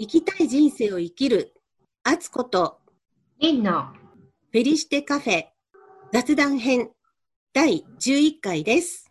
[0.00, 1.52] 生きたい人生を生きる、
[2.04, 2.78] あつこと、
[3.38, 3.82] リンの。
[4.50, 5.44] フェリシテカフェ。
[6.10, 6.88] 雑談編。
[7.52, 9.10] 第11回です。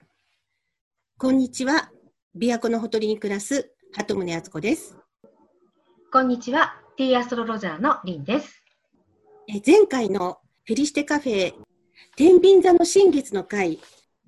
[1.20, 1.92] こんにちは。
[2.36, 3.72] 琵琶湖のほとりに暮らす。
[3.94, 4.98] 鳩宗敦子です。
[6.12, 8.64] こんにちは、ティーアストロロジャーのリンです。
[9.48, 11.54] え前回のフェリシテカフェ。
[12.16, 13.78] 天秤座の新月の会、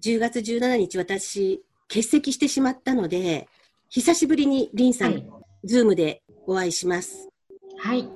[0.03, 3.49] 10月17日私欠席してしまったので、
[3.89, 7.29] 久しぶりにリンさん、はいズームでお会いします。
[7.77, 8.09] はい。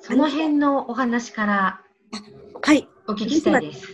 [0.00, 1.80] その辺のお話から
[2.62, 2.88] はい。
[3.08, 3.86] お聞きしたいです。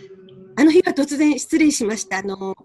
[0.55, 2.19] あの日は突然失礼しました。
[2.19, 2.55] あの、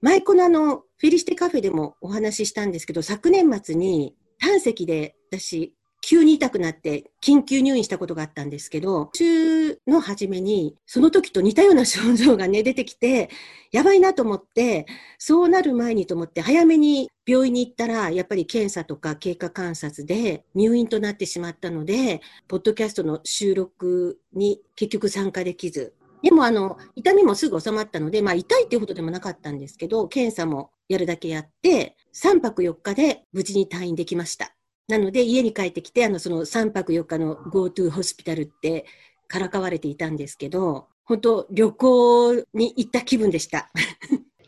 [0.00, 5.74] 前このあの、フェリシテカフェでもお話ししたんですけど、昨年末に胆石で私、
[6.06, 13.28] 急に痛くなって緊急入院したことがあったんですけど、週の初めにその時と似たような症状がね、出てきて、
[13.72, 14.86] やばいなと思って、
[15.18, 25.92] そうなる前にと思って早めに病院に行ったら、やっぱり検査とか経過観察で入院となってしまったので、ポッドキャストの収録に結局参加できず、
[26.22, 34.52] でもあの、痛みもすぐ収まったので、まあ痛いっていうほどでもなかったんですけど、検査もやるだけやって、3泊4日で無事に退院できました。
[34.88, 38.86] なので家に帰ってきて、あの、その3泊4日の GoTo ホスピタルって
[39.26, 43.70] からかわれていたんですけど、本当旅行に行った気分でした。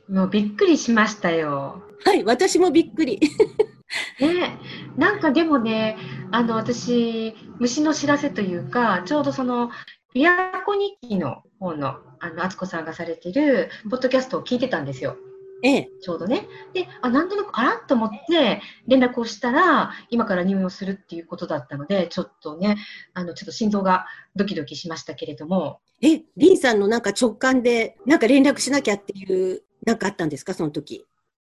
[0.09, 1.83] もうびっくりしましたよ。
[2.05, 3.20] はい、私もびっくり。
[4.20, 4.59] ね、
[4.97, 5.97] なんかでもね、
[6.31, 9.70] あの私、虫の知らせというか、ちょうどその、
[10.14, 15.16] 琵琶湖日記の方の、あの、敦子さんがされてる、ポッドキャストを聞いてたんですよ。
[15.62, 16.46] ええ、ちょうどね。
[16.72, 22.76] で、あ、なんとなく、あらと思って、連絡をしたら、今から入院をするっていうことだったので、ちょっとね、
[23.14, 31.04] あの、ちょっと心臓がドキドキしましたけれども、え、リンさんのなんか直感で、なんか連絡しなきゃっていう、なんかあったんですか、その時。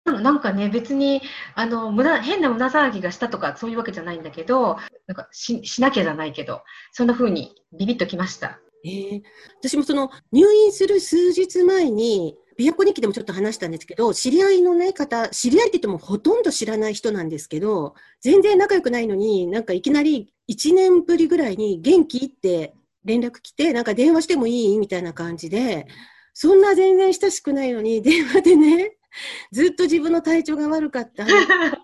[0.04, 1.22] なんかね、別に、
[1.54, 8.58] あの、無駄、変な胸騒ぎがしたとか、そういうわけじゃないんだけど、なんかし、しなきゃじゃないけど、そんな風にビビッときました。
[8.84, 9.22] ええ
[9.60, 22.26] 私もその入院する数日前に、琵琶湖日記でもちょっと話したんですけど、知り合いのね、方、知り合いって言ってもほとんど知らない人なんですけど、全然仲良くないのに、なんかいきなり1年ぶりぐらいに元気？
[22.26, 22.74] って
[23.04, 24.78] 連絡来て、なんか電話してもいい？
[24.78, 25.86] みたいな感じで、
[26.34, 28.96] そんな全然親しくないのに、電話でね、
[29.52, 31.24] ずっと自分の体調が悪かった。
[31.24, 31.78] 話 が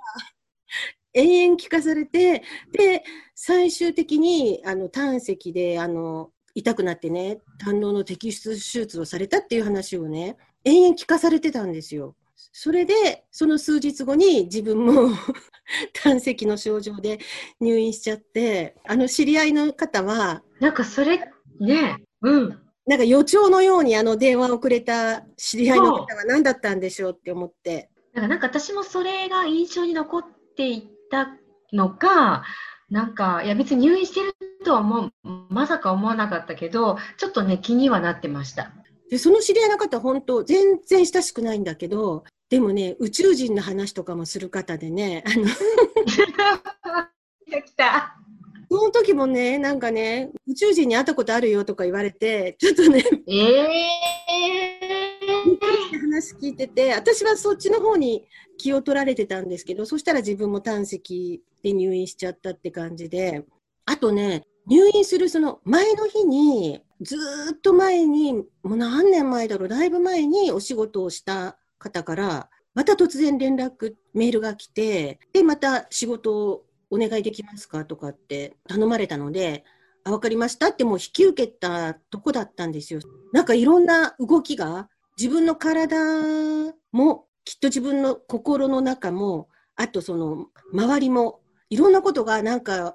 [1.14, 2.42] 延々聞かされて、
[2.72, 3.02] で、
[3.34, 10.36] 最終的に、あの、胆石で、あの、痛くなってね、胆のうの摘出手術をされたっていう話をね、
[10.68, 12.14] 延々聞かされてたんですよ。
[12.52, 15.10] それで、その数日後に自分も
[15.92, 17.18] 胆石の症状で
[17.60, 21.30] 入院しちゃって、あの知り合いの方は、なんかそれ、
[21.60, 22.60] ね、うん。
[22.86, 27.90] なんか予兆のようにあの電話をくれた知り合いの方は何だったんでしょうって思って。
[28.14, 30.24] なんかなんか私もそれが印象に残っ
[30.56, 31.28] ていた
[31.72, 32.44] のか、
[32.90, 34.34] なんか、いや別に入院してる
[34.64, 35.12] とは思う、
[35.50, 38.72] まさか思わなかったけど、ちょっとね、気にはなってました。
[39.10, 48.14] で、その知り合いの方、本当全然親しくないんだけど、でもね、宇宙人の話とかもする方でね、あの、来 た来た。
[48.70, 53.68] その時もね、なんかね、宇宙人に会ったことあるよとか言われて、ちょっとね、え
[55.46, 58.26] びっくりして話聞いてて、私はそっちの方に
[58.58, 63.44] 気を取られてたんですけど、そしたら自分も胆石で入院しちゃったって感じで、
[63.86, 67.16] あとね、入院するその前の日に、ず
[67.56, 77.84] っと前に、もう何年前だろう、だいぶ前にお仕事をした方から、また突然連絡、メールが来て、で、また仕事をお願いできますか？
[77.84, 79.64] とかって頼まれたので、
[80.04, 83.00] あ、わかりましたってもう引き受けたとこだったんですよ。
[83.32, 84.88] なんかいろんな動きが
[85.18, 92.94] 自分の体もきっと自分の心の中もあとその周りもいろんなことがなんか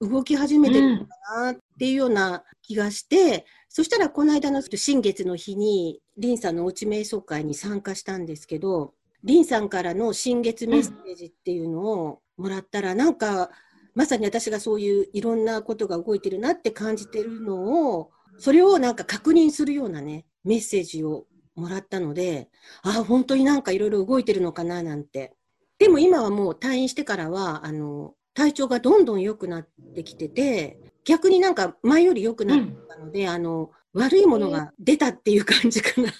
[0.00, 8.94] 動き始めてるのかなっていうような気がして、そしたらこの間の新月の日にリンさんのおうち瞑想会に参加したんですけど
[9.24, 13.50] リンさんからの新月メッセージっていうのをもらったら、なんか
[13.94, 22.48] まさに私がそういういろんなことが動いてるなって感じてるのをそれをなんか確認するようなねメッセージをもらったので、
[22.82, 25.34] ああ、本当になんかいろいろ動いてるのかななんて。
[25.82, 32.58] でも今はもう退院してからは、あの、体調がどんどん良くなってきてて、逆になんか前より良くなっ
[32.88, 36.12] たので、あの、悪いものが出たっていう感じかな。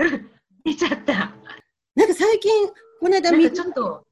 [0.64, 1.30] 出ちゃった。
[1.94, 2.68] なんか最近、
[3.00, 4.06] この間ちょっと、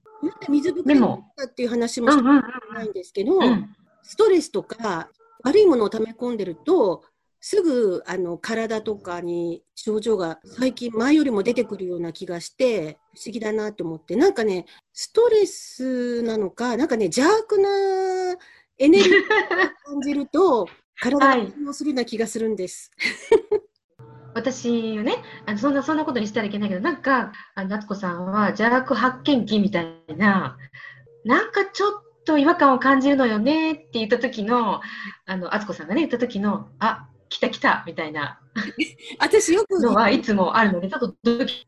[0.51, 2.43] 水ぶくれになったっていう話もしうんうんうん
[2.75, 3.75] ないんですけど、うん。
[4.03, 5.09] ストレスとか
[5.45, 7.05] 悪いものを溜め込んでると、
[7.41, 18.37] すぐあの体とかに症状が最近前よりも出てくるような気がして不思議だなと思ってなんかねストレスなのかなんかね邪悪な
[18.81, 19.25] エネルギーを
[19.93, 20.67] 感じると、
[20.99, 22.91] 体が反応するような気がするんです。
[24.33, 30.57] 私はね、あのそんなそんなことにしたらいけないけど、なんか、あの夏子さんは邪悪発見器みたいな、
[31.27, 34.81] なんかちょっと違和感を感じるのよねって言った時の、
[35.27, 38.39] あの、敦子さんがね、言った時の、あ、来た来たみたいな
[39.19, 41.67] 私よく、のはいつもあるので、ちょっとドキ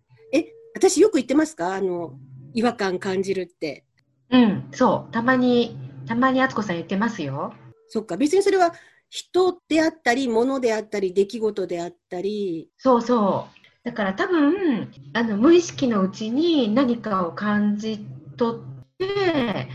[0.74, 1.74] 私よく言ってますか？
[1.74, 2.14] あの、
[2.54, 3.84] 違和感感じるって。
[4.30, 5.76] うん、そう、たまに、
[6.06, 7.52] たまに敦子さん言ってますよ。
[7.88, 8.72] そっか、別にそれは
[9.10, 13.86] 人であったり、物であったり、出来事であったり、そうそう。
[13.86, 17.98] だから多分、あの、無意識のうちに何かを感じ
[18.38, 19.68] 取って、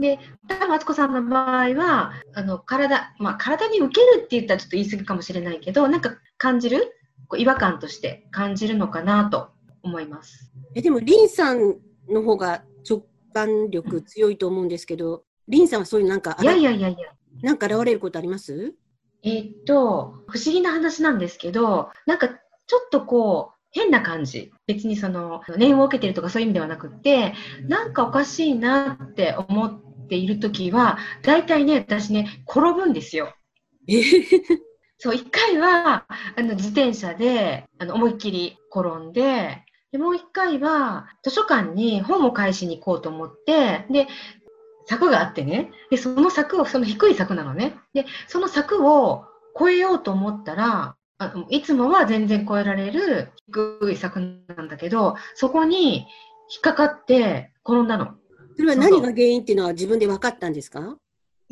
[0.00, 0.18] で、
[0.48, 6.92] 多分、敦子さんの場合は、あの、体、まあ、体に受けるって言ったらちょっと言い過ぎかもしれないけど、なんか感じる？
[7.28, 9.50] こう違和感として感じるのかなと
[9.82, 10.50] 思います。
[10.74, 11.76] えでも、リンさん
[12.08, 17.12] の方が直感力強いと思うんですけど、リンさんはそういうなんか、いやいやいやいや。
[17.42, 18.74] なんか現れることあります？
[19.22, 22.36] えーっと、不思議な話なんですけど、なんかちょ
[22.78, 24.50] っとこう、変な感じ。
[24.66, 27.34] 別にその、念を受けてるとかそういう意味ではなくって、
[27.68, 33.34] なんかおかしいなって思っているときは、大体ね、私ね、転ぶんですよ。
[33.88, 34.02] え
[34.98, 44.06] そう、一回は、あの、自転車で、あの、思いっきり転んで、で、もう一回は、図書館に本を返しに行こうと思って、で、
[44.86, 47.76] 柵があってね、で、その柵を、その低い柵なのね。
[47.94, 49.24] で、その柵を
[49.58, 54.20] 越えようと思ったら、あいつもは全然越えられる低い柵
[54.56, 56.06] なんだけど、そこに
[56.50, 58.14] 引っかかって転んだの。
[58.60, 60.96] それは何が原因っていうのは自分で分かったんですか？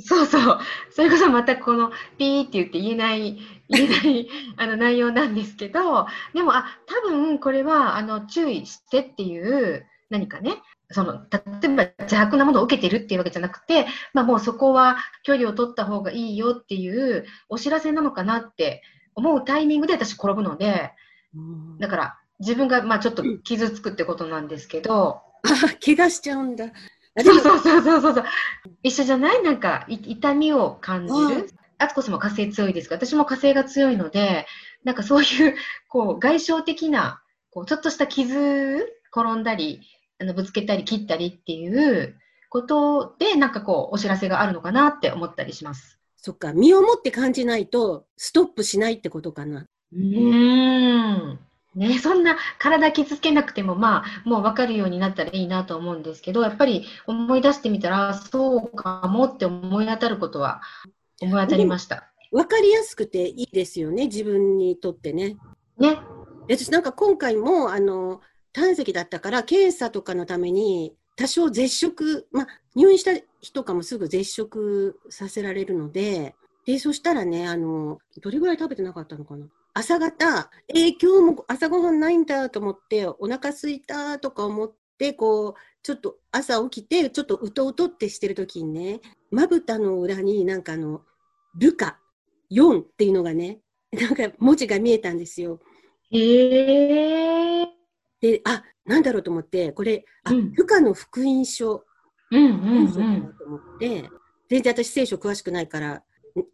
[0.00, 0.58] そうそう。
[0.90, 3.38] それこそまたこのピーって言って言えない、
[3.68, 18.82] 言えないあの内容なんですけど、でも、あ、多分これはあの注意してっていう何かね、その、例えば邪悪なものを受けてるっていうわけじゃなくて、まあもうそこは距離を取った方がいいよっていうお知らせなのかなって
[19.16, 20.92] 思うタイミングで私転ぶので、
[21.80, 25.48] だから自分がまあちょっと傷つくってことなんですけど、あ、
[25.84, 26.66] 怪我しちゃうんだ。
[27.22, 28.24] そうそうそうそうそうそう。
[28.82, 29.42] 一緒じゃない？
[29.42, 31.50] なんかい痛みを感じる？
[31.78, 34.46] あつこさんも火星強いですが、私も火星が強いので、
[34.84, 35.54] なんかそういう、
[35.88, 39.80] こう、外傷的な、こう、ちょっとした傷、転んだり、
[40.20, 42.16] あのぶつけたり切ったりっていう
[42.50, 46.00] ことで、なんかこう、お知らせがあるのかなって思ったりします。
[46.16, 49.66] そっか、身をもって感じないと、ストップしないってことかな。
[49.92, 51.38] うーん。
[51.74, 60.60] ね、そんな体傷つけなくても、まあ、もう分かるようになったらいいなと思うんですけど、やっぱり思い出してみたら、そうかもって思い当たることは
[61.20, 62.10] 思い当たりました。
[62.32, 65.36] 分かりやすくていいですよね、自分にとってね。
[65.78, 65.98] ね。
[66.46, 68.22] で私なんか今回も、あの、
[68.52, 79.46] 胆石だったから、検査とかのために、多少絶食、まあ、入院した人とかもすぐ絶食させられるので、で、そしたらね、あの、どれぐらい食べてなかったのかな。
[79.74, 89.00] 朝方、えー今日も朝ごはんないんだと思って、お腹すいたとか思って、こう、ちょっと朝起きて、ちょっとうとうとってしてる時にね、
[89.30, 91.02] まぶたの裏になんかあの、
[91.56, 91.98] ルカ
[92.50, 93.60] 4っていうのがね、
[93.92, 95.60] なんか文字が見えたんですよ。
[96.10, 97.68] へえ。
[98.20, 101.84] で、あ、なんだろうと思って、これ、あ、うんルカの福音書、
[102.30, 103.22] うんうんうん。
[103.22, 104.08] なと思って、
[104.48, 106.02] 全然私聖書詳しくないからん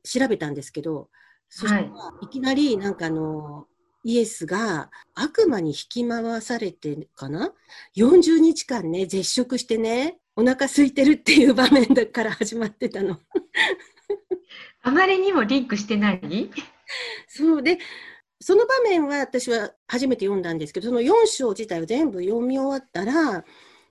[0.02, 1.08] 調べたんですけど、
[1.56, 1.86] そしたら、
[2.20, 3.68] い、きなりなんかあの、
[4.02, 7.52] イエスが悪魔に引き回されてかな
[7.96, 13.20] ?40 日間ね、絶食してね、お腹空いてるっていう場面だから始まってたの。
[14.82, 16.50] あまりにもリンクしてない？
[17.28, 17.78] そうで、
[18.40, 23.44] その場面は私は初めて読んだんですけど、その4章自体を全部読み終わったら、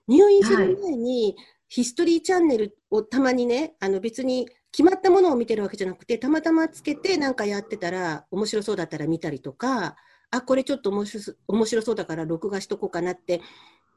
[0.09, 1.37] 入院する前に、
[1.69, 9.95] ヒストリーチャンネルをたまにね、あの別に決まったものを見てるわけじゃなくて、たまたまつけてなんかやってたら、面白そうだったら見たりとか、
[10.31, 13.39] あ、これちょっと面白面白そうだから録画しとこうかなって、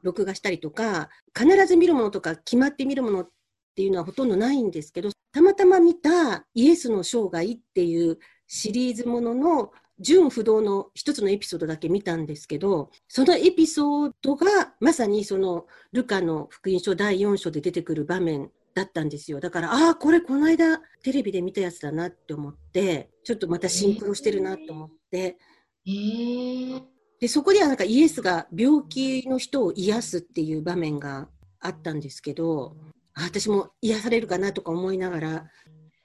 [0.03, 3.29] 録画したりとか、必ず見るものとか決まって見るものっ
[3.75, 19.39] ていうのはほとんどないんですけど、たまたま見たイエスの生涯っていうシリーズものの純不動の一つのエピソードだけ見たんですけど、そのエピソードがまさにそのルカの福音書第4章で出てくる場面だったんですよ。
[19.39, 25.37] だから、ああ、これこの間テレビで見たやつだなって思って、ちょっとまたシンクロしてるなと思って、
[25.85, 26.81] へえ。
[27.19, 31.27] で、そこではなんかイエスが病気の人を癒すっていう場面が
[31.59, 32.75] あったんですけど、
[33.15, 35.29] あ私も癒されるかなとか思いながら、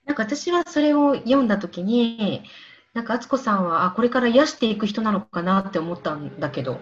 [0.07, 2.43] なんか私はそれを読んだときに、
[2.95, 6.79] なんか敦子さんは、あ、これから癒していく人なのかなって思ったんだけど。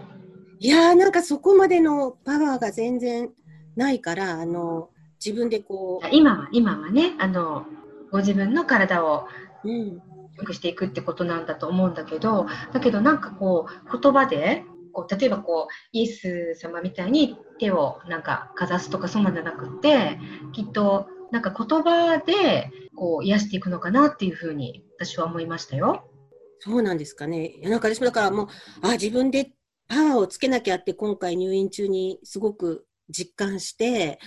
[0.60, 3.30] いやーなんかそこまでのパワーが全然
[3.74, 4.90] ないから、あの、
[5.24, 7.66] 自分でこう、今は、今はね、あの、
[8.10, 9.26] ご自分の体を
[9.64, 10.02] うん。
[10.38, 20.18] 良くしていくってことなんだと思うんだけどだけどなんかこう言葉でこう例えばこうイエス様みたいに手をなんかかざすとかそうなんじゃなくって
[20.52, 26.10] きっとなんか言葉でこう癒していくのかなっていうふうに私は思いましたよ。
[26.58, 27.54] そうなんですかね。
[27.62, 28.48] なんか私もだからもう、
[28.82, 29.52] あ、自分で
[29.88, 34.18] パワーをつけなきゃって今回入院中にすごく実感して、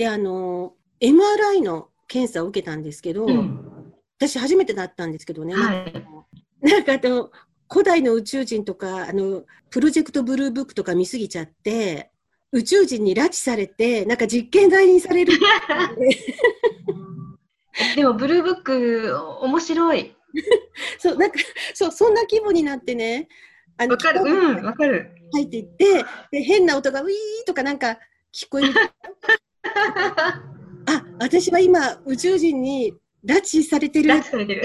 [0.00, 3.66] で、あの、MRI の検査を受けたんですけど、うん
[4.22, 5.94] 私初めてだったんですけどね、はい
[6.60, 7.30] なんかあの、
[7.70, 12.10] 古代の宇宙人とか、あの、プロジェクトブルーブックとか見すぎちゃって、
[12.52, 15.32] 宇宙人に拉致されて、なんか実験台にされる。
[17.96, 20.14] でもブルーブック面白い。
[20.98, 21.38] そう、なんか、
[21.72, 23.26] そう、そんな規模になってね、
[23.78, 24.20] あのわかる。
[24.22, 25.12] うん、わかる。
[25.32, 27.12] 入っていって、で、変な音がウィー
[27.46, 27.98] とかなんか
[28.34, 28.72] 聞こえる。
[30.86, 34.08] あ、私は今、宇宙人に拉致されてる
[34.46, 34.64] てる。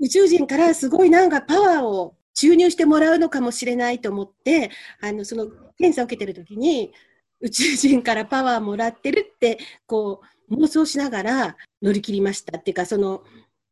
[0.00, 5.46] 宇宙人からすごいなんかパワーを注入してもらうのかもしれないと思って、あの、その
[5.78, 6.92] 検査を受けてる時に、
[7.40, 13.22] 宇宙人からパワーもらってるって、こう、妄想しながら乗り切りましたっていうか、その、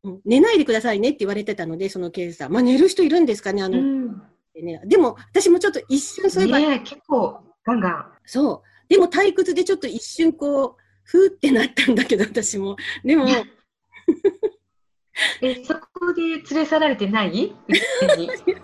[0.03, 2.49] うん寝ないでくださいねって言われてたので、その検査。
[2.49, 4.21] まあ、寝る人いるんですかね、あの、うん
[4.61, 4.81] ね。
[4.85, 8.05] でも、私もちょっと一瞬そういえば、ねえ結構ガンガン。
[8.25, 8.72] そう。
[8.93, 12.75] でも退屈でちょっと一瞬こう、ふーってなったんだけど、私も。
[13.03, 13.25] でも、
[15.41, 17.55] え、そこで連れ去られてない？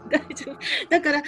[0.07, 0.57] 大丈夫。
[0.87, 1.23] だから、あ宇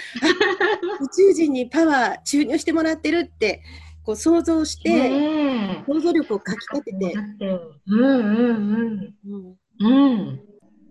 [1.08, 3.60] 宙人にパワー注入してもらってるって、
[4.04, 7.12] こう想像して、ね想像力をかき立てて、
[7.88, 9.56] うんうんうんうん。
[9.80, 10.40] うん。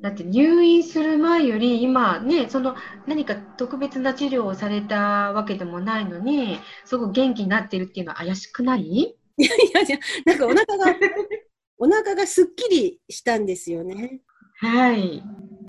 [0.01, 2.75] だって入院する前より今ね、その
[3.08, 8.81] 何か特別な治療をされたわけでもないのに、すごく元気になってるっていうのは怪しくない？
[8.81, 10.96] いやいやいや、なんかお腹が、
[11.77, 14.22] お腹がすっきりしたんですよね。
[14.60, 15.24] はい。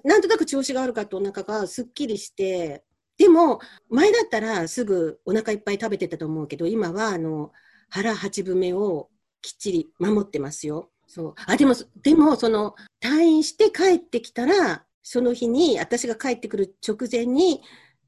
[0.04, 2.84] なんとなく調子が悪かったお腹がすっきりして、
[3.18, 7.52] でも、前だったらすぐお腹いっぱい食べてたと思うけど、今はあの
[7.88, 9.10] 腹八分目を
[9.42, 10.90] きっちり守ってますよ。
[11.14, 11.34] そう。
[11.46, 17.60] あ、でも、でも、その、退院して帰ってきたら、その日に、私が帰ってくる直前に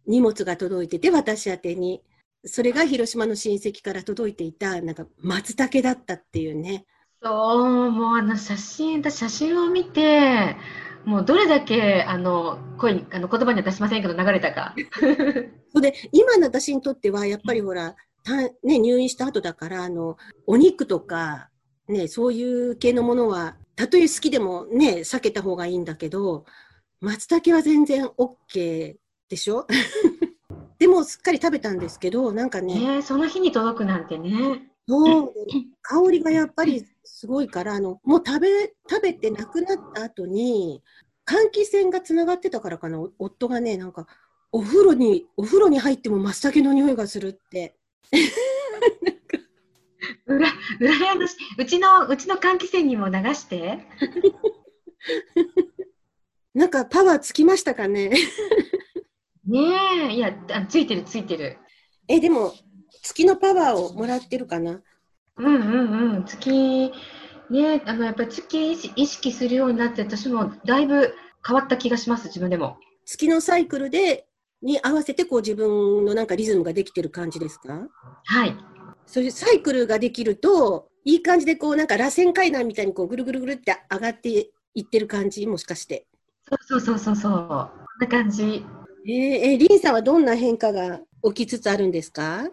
[0.07, 2.03] 荷物が届いてて、私宛てに。
[2.47, 6.87] それが広島の親戚から届いていた、なんか、松茸だったっていうね。
[7.23, 10.57] そう、もうあの写真、私写真を見て、
[11.05, 14.75] もうどれだけあの声にあの言葉には出しませんけど流れたか。
[15.75, 21.51] それで、今の私にとっては、やっぱりほら、たね、入院した後だから、あの、お肉とか、
[21.89, 26.45] ね、そういう系のものは、たとえ好きでもね、避けた方がいいんだけど、
[27.01, 28.97] 松茸は全然 OK
[29.29, 29.67] でしょ？
[30.79, 34.71] でも、すっかり食べたんですけど、なんかね、その日に届くなんてね。
[34.87, 35.33] そう
[35.81, 40.83] 香りがやっぱりすごいから、あの、もう食べ、食べてなくなった後に、
[41.27, 44.07] 換気扇がつながってたからかな、お夫がね、なんか、
[44.53, 47.77] お風呂に、お風呂に入っても松茸の匂いがするって。
[48.13, 48.21] うら、
[49.41, 49.44] う
[50.81, 51.37] らやましい。
[51.63, 53.87] うちの、うちの換気扇にも流して。
[56.55, 58.11] なんかパワーつきましたかね？
[59.47, 59.59] ね
[60.11, 61.59] え、いや、あついてるついてる。
[62.09, 62.53] え、でも、
[63.03, 64.81] 月のパワーをもらってるかな？
[65.37, 66.25] うんうんうん。
[66.25, 66.93] 月、
[67.51, 71.15] ねあの、やっぱり月意識意識するようになって、私もだいぶ
[71.47, 72.79] 変わった気がします、自分でも。
[73.05, 74.27] 月のサイクルで、
[74.63, 77.87] に合わせてこう自分のなんかリズムができてる感じですか？
[78.25, 78.57] はい。
[79.07, 86.07] そういうサイクルができると、いい感じでこうなんか螺旋階段みたいにこうぐるぐるぐるって上がっていってる感じもしかして。
[86.49, 87.33] そうそうそうそうそう。
[87.33, 87.69] こん
[88.01, 88.65] な感じ。
[89.07, 89.13] えー、
[89.53, 92.49] えー、リンさんはどんな変化が起きつつあるんですか？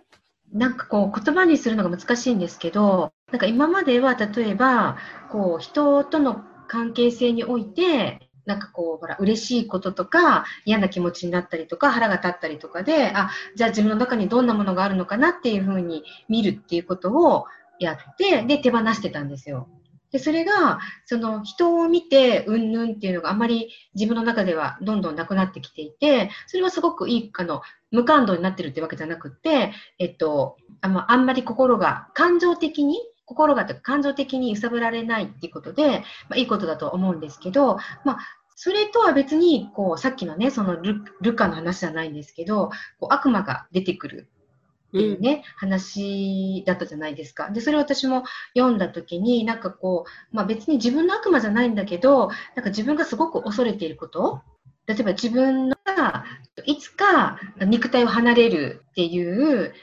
[0.53, 4.98] なんかこう言葉にするのが難しいんですけど、なんか今までは例えば、
[5.31, 17.45] こう人との関係性において、なんかこう、ほら、嬉しいこととか、嫌な気持ちになったりとか、腹が立ったりとかで、あ、じゃあ自分の中にどんなものがあるのかなっていうふうに見るっていうことを
[17.79, 19.67] やって、で、手放してたんですよ。
[20.12, 33.00] で、それが、その人を見て、うんぬんっていうのがあまり自分の中ではどんどんなくなってきていて、それはすごくいい、あの、無感動になってるってわけじゃなくて、えっと、ああんまり心が感情的に、
[33.31, 38.17] 心が感情的に揺さぶられないっていうことで、まあ、いいことだと思うんですけど、まあ、
[38.55, 44.27] それとは別に、こう、さっきのね、そのルルカの話じゃないんですけど、こう悪魔が出てくる
[44.89, 47.50] っていうね、話だったじゃないですか。
[47.50, 48.23] で、それを私も
[48.53, 54.41] 読んだ時に、なんかこう、まあ別に自分の悪魔じゃないんだけど、なんか自分がすごく恐れていること、
[54.93, 56.25] 例えば自分が
[56.65, 59.74] いつか肉体を離れるっていう、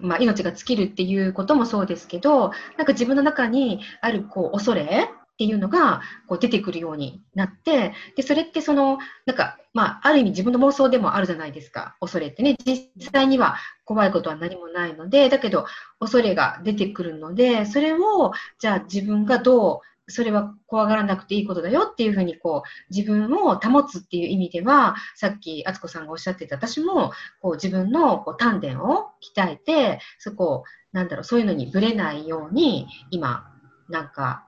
[0.00, 11.94] まあ、命が尽きるっていうこともそうですけど、なんか自分の中にあるこう恐れっていうのがこう出てくるようになって、で、それってその、なんか、まあ、ある意味自分の妄想でもあるじゃないですか。
[12.00, 12.56] 恐れってね。
[12.64, 15.66] 実際には怖いことは何もないので、だけど
[16.00, 33.52] 恐れが出てくるので、それを、じゃあ自分がどうそれは怖がらなくていいことだよっていうふうにこう自分を保つっていう意味ではさっき敦子さんがおっしゃってた私もこう自分のこう丹田を鍛えてそこなんだろうそういうのにぶれないように今
[33.88, 34.44] なんか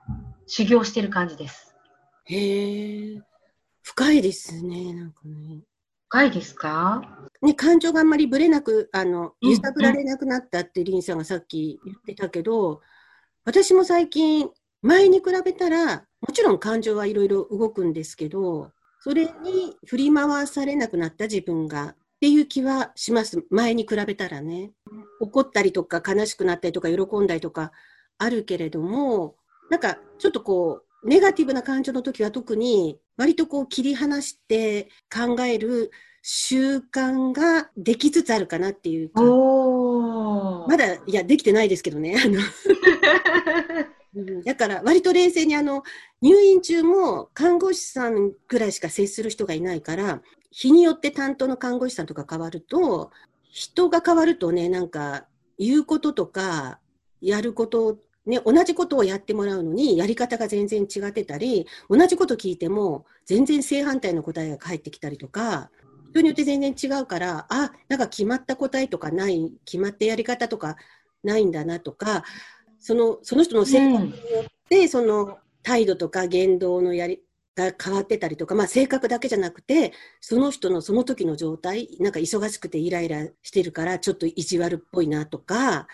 [0.47, 1.75] 修行してる感じです。
[2.25, 3.21] へえ、
[3.81, 5.61] 深いですね、なんかね。
[6.09, 7.01] 深いですか？
[7.41, 12.81] ね、感情があんまりぶれなく、あの、揺さぶられなくなったってリンさんがさっき言ってたけど、
[13.45, 14.49] 私も最近、
[14.81, 18.71] 前に比べたら、もちろん感情はいろいろ動くんですけど、
[19.01, 23.45] それに振り回されなくなった自分がっていう気はします。
[23.49, 24.71] 前に比べたらね。
[25.21, 27.71] 怒ったりとか悲しくなったりとか喜んだりとか
[28.17, 29.35] あるけれども、
[29.69, 39.21] なんかちょっとこう、ネガティブな感情の時は特に割とこう切り離して考える習慣ができつつあるかなっていうか。
[40.67, 42.15] まだ、いや、できてないですけどね。
[44.45, 45.83] だから割と冷静にあの
[46.21, 53.11] 入院中も看護師さんぐらいしか接する人がいないから日によって担当の看護師さんとか変わると
[53.51, 55.25] 人が変わるとねなんか
[55.57, 56.79] 言うこととか
[57.21, 65.71] やることね、同じことをやってもらうのにやり方が全然違ってたり同じこと聞いても全然正反対の答えが返ってきたりとか
[66.11, 70.75] 人によって全然違うからあなんか決まった答えとかない決まったやり方とか
[71.23, 72.23] ないんだなとか
[72.79, 77.21] そのその人の性格によって、その態度とか言動のやり
[77.55, 85.87] が変わってたりとか、まあ、性格だけじゃなくてその人のその時の状態なんか忙しくてイライラしてるからちょっと意地悪っぽいなとか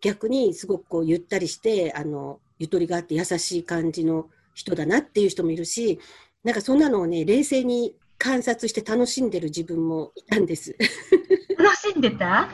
[0.00, 6.00] 逆にすごくこうゆったりしてあのゆとりがあって優しい感じの人だなっていう人もいるし
[6.42, 10.76] なんかそんなのをね冷静に観察して楽しんでる自分もいたんです。
[11.58, 12.48] 楽しんでた？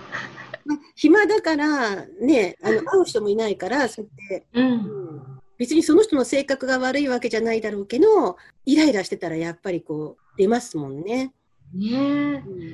[0.94, 11.33] 暇だからねあの会う人もいないからそうやって、うん、うん、別にその人の性格が悪いわけじゃないだろうけどイライラしてたらやっぱりこう出ますもんね。
[11.75, 11.96] ねえ、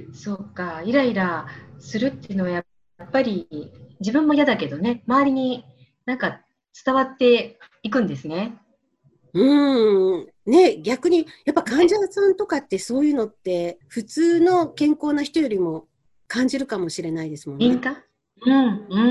[0.07, 0.83] うん、そうか。
[0.85, 1.47] イライラ
[1.79, 3.47] するっていうのはやっぱり
[4.01, 5.65] 自分も嫌だけどね、周りに
[6.07, 6.41] なんか
[6.85, 8.57] 伝わっていくんですね。
[9.35, 10.27] うん。
[10.47, 15.87] ね、逆に、やっぱ患者さんとかってそういうのって、普通の健康な人よりも
[16.29, 17.67] 感じるかもしれないですもんね。
[18.45, 19.03] うん、うん、う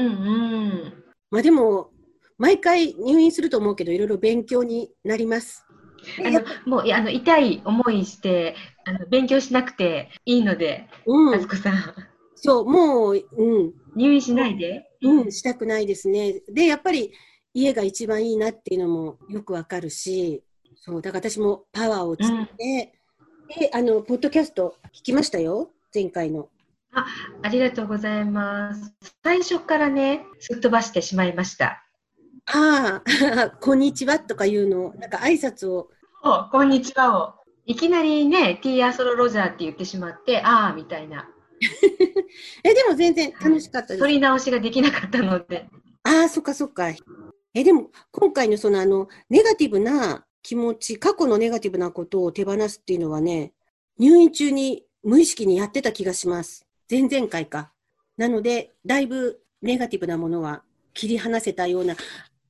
[0.90, 1.04] ん。
[1.32, 1.92] まあでも、
[2.38, 5.66] 毎回入院すると思うけど、いろいろ勉強になります。
[6.24, 11.96] あのもうあの痛い思いしてあの勉強しなくていいので、うん、あさん。
[12.36, 13.74] そう、もう、うん。
[13.96, 14.86] 入院しないで？
[15.02, 16.42] うん、したくないですね。
[16.50, 17.12] で、やっぱり
[17.54, 20.44] 家が一番いいなっていうのもよくわかるし、
[20.76, 22.26] そう、だから私もパワーをつけ
[22.58, 22.94] て、
[23.56, 26.50] うん、で、あの、ポッドキャスト聞きましたよ、前回の。
[26.96, 27.06] あ、
[27.44, 28.96] ありがとうございます。
[29.24, 31.84] 最初からね、すっ飛ばしてしまいました。
[32.48, 35.90] ああ、 こんにちはとかいうの、なんか挨拶を。
[36.52, 37.34] こんにちはを。
[37.66, 41.30] いきなりね、ティーアストロロジャーって言ってしまって、ああ、みたいな。
[42.64, 44.00] え、でも全然楽しかったです。
[44.00, 45.68] 取り直しができなかったので。
[46.04, 46.90] ああ、そっかそっか。
[47.54, 53.54] え、でも今回のそのあの、ネガティブな気持ち、過去のネガティブなことを手放すっていうのはね、
[53.98, 56.65] 入院中に無意識にやってた気がします。
[56.90, 57.72] 前々回か。
[58.18, 61.96] なので、だいぶネガティブなものは切り離せたような、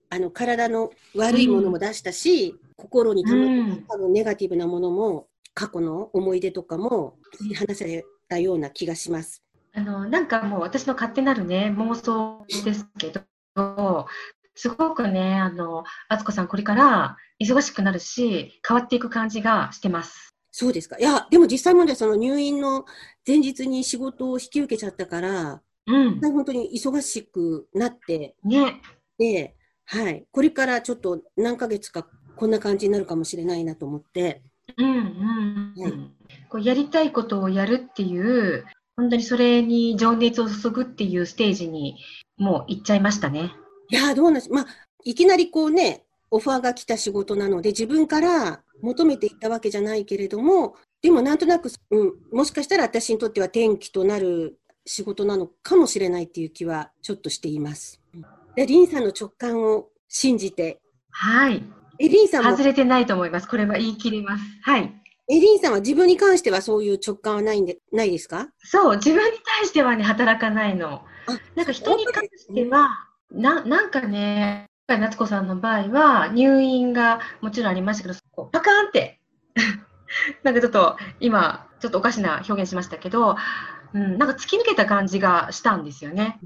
[0.10, 9.42] あの、体の悪いものも出したし、うん、心に溜まった多分ネガティブなものも、過去の思い出とかも切り離せたような気がします。
[9.74, 13.12] あのなんかもう私の勝手なるね妄想ですけ
[13.56, 14.06] ど
[14.54, 20.35] すごくねあの敦子さんこれから忙しくなるし変わっていく感じがしてます。
[20.58, 20.98] そうですか。
[20.98, 22.86] いや、でも実際問題その入院の
[23.28, 28.82] 前日に仕事を引き受けちゃったから、うん、本当に忙しくなって、ね。
[29.18, 34.44] で、はい、これからちょっと何ヶ月かこんな感じになるかもしれないなと思って、
[34.78, 35.94] うんうんはい、
[36.48, 38.66] こうやりたいことをやるっていう
[38.96, 41.98] 本当にそれに情熱を注ぐっていうステージに
[42.38, 43.52] もう行っちゃいましたね。
[43.90, 44.66] いやどうなんまあ
[45.04, 58.02] いきなりこうねオファーが来た仕事なので自分から求めていったわけじゃないけれどもでもなんとなく、うん、もしかしたら私にとっては転機となる仕事なのかもしれないっていう気はちょっとしています。
[58.56, 60.80] でリンさんの直感を信じて。
[61.10, 61.64] はい。
[61.98, 62.52] え、リンさんも。
[62.52, 63.48] 外れてないと思います。
[63.48, 64.44] これは言い切ります。
[64.62, 64.94] はい。
[65.28, 68.50] え、リンさんは自分に関してはそういう直感はないんで、ないですか？
[68.60, 71.02] そう、自分に対してはね、働かないの。
[71.56, 72.90] なんか人に関しては、
[73.32, 79.20] な、なんかね、回夏子さんの場合は、入院がもちろんありましたけど、パカーンって、
[80.44, 83.36] なんかちょっと今、ちょっとおかしな表現しましたけど、
[83.94, 86.40] うん、なんか突き抜けた感じがしたんですよね。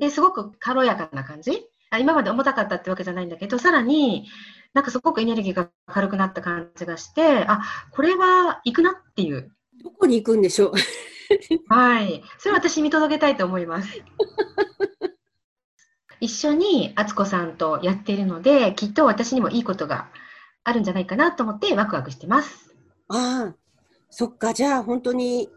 [0.00, 4.26] で、すごく軽やかな感じあ今まで重たかったってわけじゃないんだけど、さらに
[4.74, 7.60] なんかすごくエネルギーが軽くなった感じがして、あ、
[7.92, 9.52] これは行くなっていう。
[9.82, 10.72] どこに行くんでしょう。
[11.72, 12.22] はい。
[12.38, 14.02] それは私見届けたいと思います。
[16.20, 20.08] 一緒に敦子さんとやっているので、きっと私にもいいことが
[20.64, 22.74] あるんじゃないかなと思ってワクワクしてます。
[23.08, 23.54] ああ、
[24.10, 24.52] そっか。
[24.54, 25.48] じゃあ本当に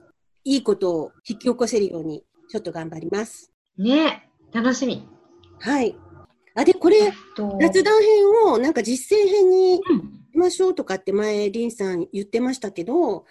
[0.44, 3.52] いいことを引き起こせるようにちょっと頑張ります。
[3.78, 5.08] ね楽しみ。
[5.60, 5.96] はい。
[6.56, 13.26] あ、で、これ、えっと雑談編をなんか実践編にしうんましょうとかって前、リンさん言ってましたけど、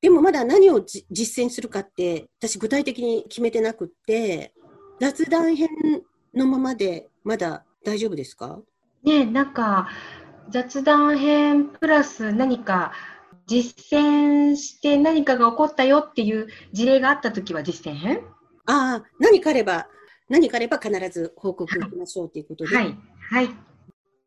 [0.00, 4.52] でもまだ何をじ実践するかって、私具体的に決めてなくって、
[5.00, 5.68] 雑談編
[6.34, 8.60] のままでまだ大丈夫ですか？
[9.02, 9.88] ねなんか
[10.50, 12.92] 雑談編プラス何か
[13.46, 18.20] 実践して何かが起こったよっていう事例があったときは実践編？
[18.66, 19.88] ああ、何かあれば、
[20.28, 22.96] 何かあれば必ず報告しましょうということで、はい。
[23.30, 23.50] はい。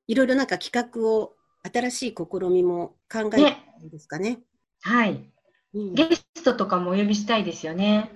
[0.08, 3.66] いろいろなんか企画を、新しい試みも考えてね。
[3.80, 4.40] るんですかね？
[4.82, 5.32] はい。
[5.74, 8.12] うんゲストとかもお呼びしたいですよね。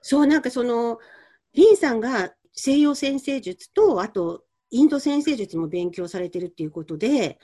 [0.00, 0.98] そう、なんかその、
[1.52, 7.38] リンさんが西洋先生術と、あと、インド先生術も勉強されてるっていうことで、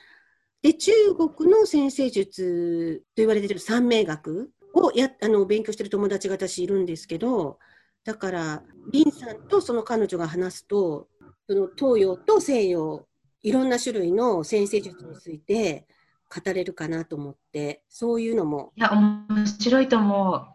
[0.61, 7.59] で、中国の先生術と言われてる三名学をやあの勉強してる友達が私いるんですけど、
[8.03, 11.07] だから、リンさんとその彼女が話すと、
[11.47, 13.07] その東洋と西洋、
[13.41, 15.87] いろんな種類の先生術について
[16.29, 20.45] 語れるかなと思って、そういうのも、いや、面白いと思う。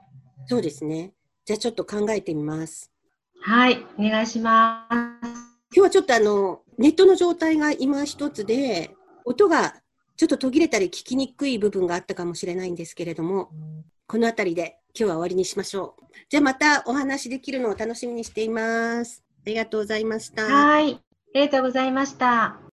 [0.47, 1.15] そうですね。
[1.45, 2.93] じゃあちょっと考えてみます。
[3.43, 3.85] はい。
[3.99, 4.95] お願いします。
[5.73, 8.91] 今日はちょっとあの、ネットの状態が今一つで、
[9.25, 9.75] 音が
[10.17, 13.51] ちょっと途切れたり聞きにくい部分があったかもしれないんですけれども、
[14.07, 16.05] このあたりで今日は終わりにしましょう。
[16.29, 19.25] じゃあまたお話できるのを楽しみにしています。
[19.47, 20.45] ありがとうございました。
[20.45, 20.95] はい。
[20.95, 20.99] あ
[21.35, 22.70] りがとうございました。